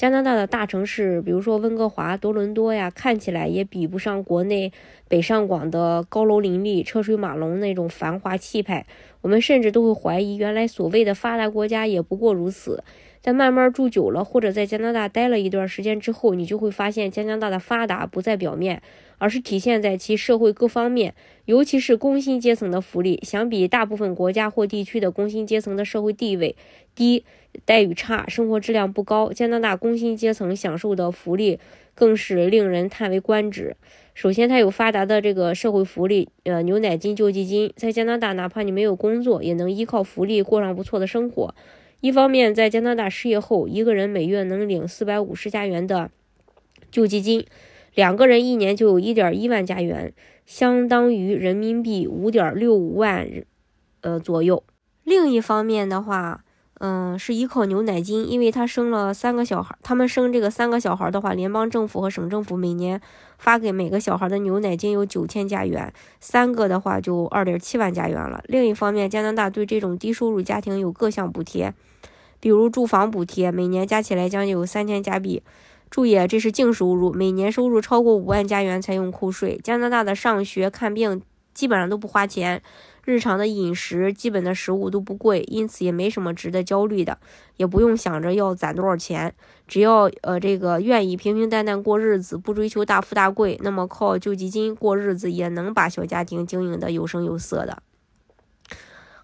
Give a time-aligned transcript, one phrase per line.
[0.00, 4.72] 加拿大的大城市，比如说温哥华、多伦多呀，看起来也比不上国内
[5.08, 8.86] 北上广的高楼林立、车水马龙那种繁华气派。
[9.20, 12.82] 我们甚至都会怀疑，原来所谓的发达国家也不过如此。
[13.22, 18.80] 但慢慢住久了，或者在加拿大待了一段时间之后，你就会发现，加拿大的发达不在表面，
[19.18, 23.20] 而是体现在其社会各方面，尤其是工薪阶层的福利。
[23.22, 26.56] 相比大部分国家或地区的工薪阶层的社会地位
[26.94, 27.24] 低、
[27.66, 31.58] 待遇差、生活质量不高，加拿大工薪阶层享受的福利
[31.94, 33.76] 更是令人叹为观止。
[34.14, 41.54] 首先，它有发达的这个社会福利，呃，牛奶金、救济金，在加拿大，哪怕你没有工作，也能依靠福利过上不错的生活。
[42.00, 46.10] 一方面，在加拿大失业后，一个人每月能领四百五十加元的
[46.90, 47.44] 救济金，
[47.94, 50.12] 两个人一年就有一点一万加元，
[50.46, 53.28] 相当于人民币五点六五万，
[54.00, 54.64] 呃左右。
[55.04, 56.44] 另一方面的话，
[56.82, 62.98] 嗯，是依靠牛奶金，因为他生了三个小孩，他们生这个三个小孩的话，联邦政府和省政府每年
[63.36, 68.42] 发给每个小孩的牛奶金有九千加元，三个的话就二点七万加元了。
[68.46, 71.74] 另一方面，加拿大对这种低收入家庭有各项补贴。
[72.40, 75.42] 比如住房补贴，每年加起来将近有三千加币。
[75.90, 79.60] 注意，这是净收入，每年收入超过五万加元才用扣税。
[79.62, 81.20] 加拿大的上学、看病
[81.54, 82.62] 基本上都不花钱，
[83.04, 87.18] 日常的饮食、基本的食物都不贵，因此也没什么值得焦虑的，
[87.56, 89.34] 也不用想着要攒多少钱。
[89.66, 97.82] 只要呃这个愿意平平淡淡过日子，不追求大富大贵，那么靠救济金过日子也能把小家庭经营的有声有色的。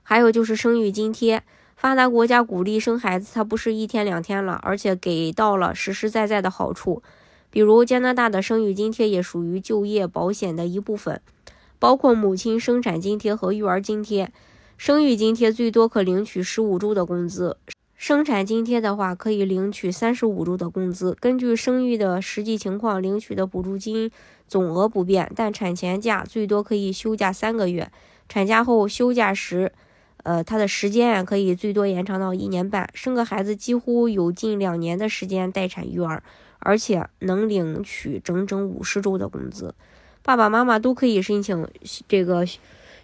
[0.03, 1.43] 还有就是生育津贴。
[1.75, 7.03] 发达国家鼓励生孩子，它不是一天两天了，而且给到了实实在在的好处。
[7.51, 11.20] 比如加拿大的生育津贴也属于就业保险的一部分，
[11.79, 14.33] 包括母亲生产津贴和育儿津贴。
[14.77, 17.57] 生育津贴最多可领取十五周的工资，
[17.95, 21.17] 生产津贴的话可以领取三十五周的工资。
[21.19, 24.11] 根据生育的实际情况，领取的补助金
[24.47, 27.91] 总额不变，但产前假最多可以休假三个月，
[28.29, 29.73] 产假后休假时。
[30.25, 36.20] 呃，他的时间啊，可以最多延长到一年半，生个孩子几乎有近两年的时间待产育儿，
[36.59, 39.73] 而且能领取整整五十周的工资。
[40.27, 41.69] 爸爸妈妈都可以申请
[42.09, 42.45] 这个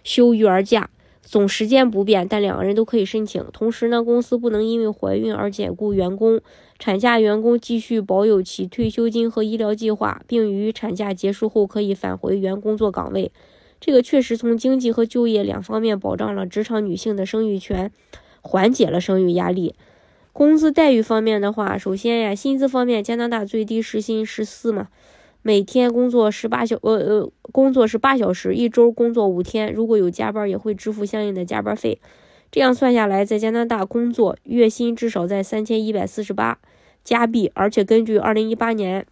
[0.03, 0.89] 休育儿假，
[1.21, 3.41] 总时间不变，但两个人都可以申请。
[3.53, 6.41] 同时呢，公司不能因为怀孕而解雇员工，
[6.77, 13.31] 产假员工继续保有其退休金和医疗计划，并于产假结束后可以返回原工作岗位。
[13.79, 17.89] 这个确实从经济和就业两方面保障了职场女性的生育权，
[18.41, 19.75] 缓解了生育压力。
[20.33, 24.89] 工资待遇方面的话，首先呀，薪资方面，加拿大最低时薪十四嘛，
[25.43, 31.99] 每天工作十八小呃呃，工作是八小时，一周工作五天，如果有加班也会支付相应的加班费。
[32.51, 36.57] 这样算下来，在加拿大工作月薪至少在三千一百四十八
[37.03, 39.05] 加币，而且根据二零一八年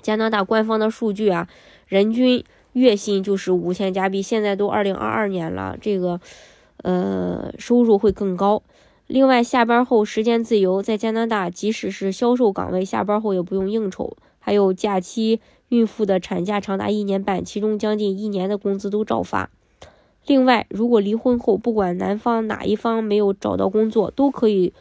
[0.00, 1.48] 加拿大官方的数据啊，
[1.88, 2.44] 人均。
[2.72, 6.20] 月薪就是五千加币，现在都二零二二年了，这个，
[6.82, 8.62] 呃，收入会更高。
[9.06, 14.14] 另外，下班后时间自由，在加拿大，即使是销售岗位，下班后也不用应酬。
[14.46, 15.40] 还有假期，
[15.70, 19.50] 孕妇的产假长达一年半，其中将近一年的工资都照发。
[20.24, 24.72] 另外，如果离婚后，不管男方哪一方没有找到工作，都可以。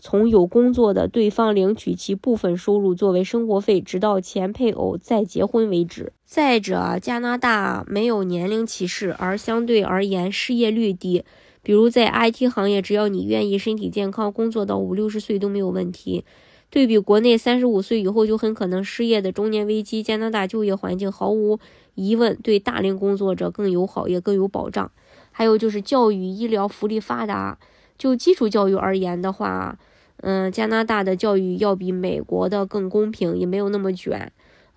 [0.00, 6.12] 从有工作的对方领取其部分收入作为生活费，直到前配偶再结婚为止。
[6.24, 11.22] 再者，加拿大没有年龄歧视，而相对而言失业率低。
[11.62, 16.24] 比如在 IT 行业，只要你愿意，身体健康，工作到五六十岁都没有问题。
[16.74, 21.60] 对比国内三十五岁以后就很可能失业的中年危机，加拿大就业环境毫无
[21.94, 24.90] 疑问对大龄工作者更友好，也更有保障。
[25.30, 27.56] 还有就是教育、医疗福利发达。
[27.96, 29.78] 就基础教育而言的话，
[30.16, 34.32] 嗯，加拿大的教育要比美国的更公平，也没有那么卷。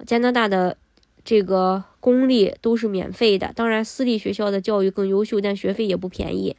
[0.05, 0.77] 加拿大的
[1.25, 6.55] 这个公立都是免费的，当然私立学校的教育更优秀，但学费也不便宜。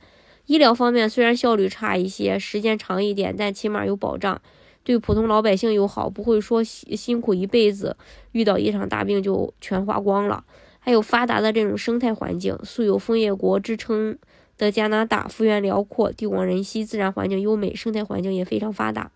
[0.47, 4.43] 医疗方面虽然效率差一些，时间长一点，但起码有保障，
[4.89, 7.95] 对普通老百姓友好，不会说辛辛苦一辈子，
[8.33, 10.43] 遇到一场大病就全花光了。
[10.79, 14.17] 还有发达的这种生态环境，素有枫叶国之称。
[14.57, 19.13] 的加拿大幅员辽阔，地广人稀，自然环境优美，生态环境也非常发达。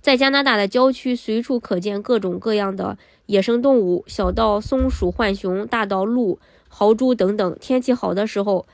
[0.00, 2.96] 在加拿大的郊区，随处可见各种各样的
[3.26, 6.38] 野生动物，小到松鼠、浣熊，大到鹿、
[6.68, 7.58] 豪猪等等。
[7.60, 8.64] 天气好的时候，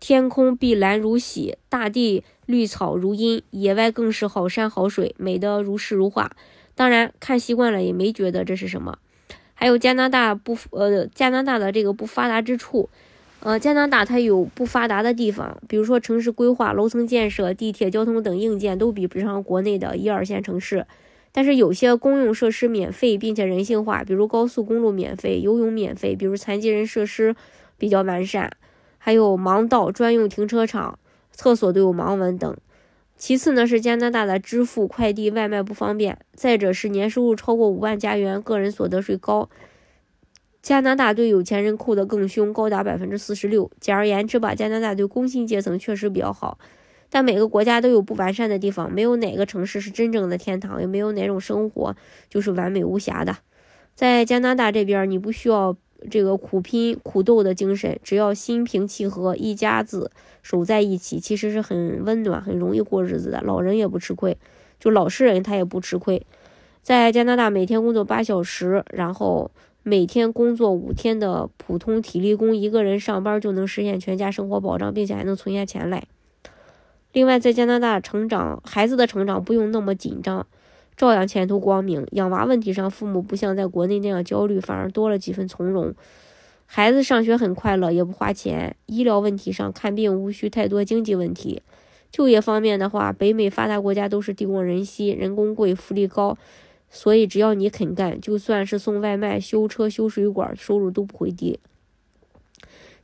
[0.00, 6.32] 天空碧蓝如洗，大地绿草如茵，野外更是好山好水，美得如诗如画。
[6.74, 8.98] 当然，看习惯了也没觉得这是什么。
[9.52, 12.88] 还有加拿大不呃加拿大的这个不发达之处，
[13.40, 20.86] 呃加拿大它有不发达的地方，比如说城市规划、楼层建设、地铁、交通等硬件都比不上国内的一二线城市。
[21.32, 27.36] 但是有些公用设施免费并且人性化，比如高速公路免费、游泳免费，比如残疾人设施
[27.76, 28.50] 比较完善，
[29.02, 30.98] 还有盲道、专用停车场、
[31.32, 32.54] 厕所都有盲文等。
[33.16, 39.48] 其次呢是加拿大的支付快递外卖不方便，再者是年收入超过五万加元，个人所得税高。
[40.62, 43.70] 加拿大对有钱人扣得更凶，高达百分之四十六。
[43.80, 46.58] 简而言之吧，加拿大对工薪阶层确实比较好。
[47.08, 51.96] 但每个国家都有不完善的地方，没有哪个城市是真正的天堂，也没有哪种生活
[52.28, 53.38] 就是完美无瑕的。
[53.94, 55.76] 在加拿大这边，你不需要
[56.08, 60.10] 这个苦拼苦斗的精神，只要心平气和，一家子
[60.42, 63.40] 守在一起，其实是很温暖、很容易过日子的。
[63.42, 64.36] 老人也不吃亏，
[64.78, 66.24] 就老实人他也不吃亏。
[66.82, 69.50] 在加拿大，每天工作八小时，然后
[69.82, 76.04] 每天工作五天的普通体力工，一个人上班就能实现全家生活保障，并且还能存下钱来。
[77.12, 80.46] 另外，在加拿大成长，孩子的成长不用那么紧张，
[81.00, 82.06] 照样前途光明。
[82.10, 85.94] 养娃问题上，父母不像在国内那样焦虑，反而多了几分从容。
[86.66, 88.76] 孩子上学很快乐，也不花钱。
[88.84, 91.62] 医疗问题上，看病无需太多经济问题。
[92.10, 96.36] 就业方面的话，北美发达国家都是地广人稀，人工贵，福利高，
[96.90, 101.58] 所以只要你肯干，就算是送外卖、修车、修水管，收入都不会低。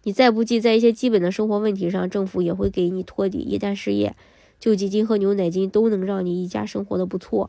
[0.02, 3.38] 你再不济，在一些基本的生活问题上，政府也会给你托底。
[3.38, 4.14] 一旦失业，
[4.60, 7.48] 救济金和牛奶金都能让你一家生活的不错。